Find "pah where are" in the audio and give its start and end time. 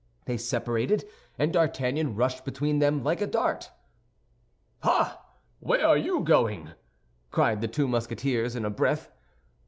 4.81-5.95